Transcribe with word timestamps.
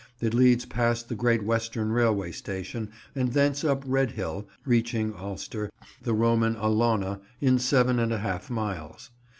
It 0.19 0.33
leads 0.33 0.65
past 0.65 1.09
the 1.09 1.15
Great 1.15 1.43
Western 1.43 1.91
Railway 1.91 2.31
station, 2.31 2.89
and 3.13 3.33
thence 3.33 3.63
up 3.63 3.83
Red 3.85 4.09
Hill, 4.13 4.47
reaching 4.65 5.13
Alcester, 5.13 5.69
the 6.01 6.15
Roman 6.15 6.55
Alauna, 6.55 7.19
in 7.39 7.59
seven 7.59 7.99
and 7.99 8.11
a 8.11 8.17
half 8.17 8.49
miles. 8.49 9.11